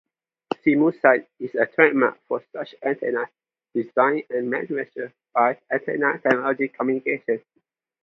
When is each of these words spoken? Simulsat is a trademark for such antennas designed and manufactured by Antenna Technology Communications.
Simulsat 0.65 1.27
is 1.37 1.53
a 1.53 1.67
trademark 1.67 2.17
for 2.27 2.43
such 2.51 2.73
antennas 2.81 3.27
designed 3.75 4.23
and 4.31 4.49
manufactured 4.49 5.13
by 5.31 5.59
Antenna 5.71 6.13
Technology 6.19 6.69
Communications. 6.69 7.45